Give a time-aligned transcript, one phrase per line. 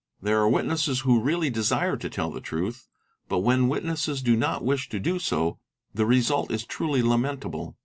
[0.19, 2.87] There are witnesses who really 4 desire to tell the truth,
[3.29, 5.59] but when witnesses do not wish to do so
[5.93, 7.77] the result i is truly lamentable.